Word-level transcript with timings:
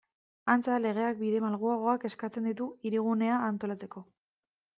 Antza, 0.53 0.77
legeak 0.85 1.19
bide 1.19 1.41
malguagoak 1.43 2.07
eskaintzen 2.11 2.49
ditu 2.51 2.71
Hirigunea 2.89 3.37
antolatzeko. 3.51 4.05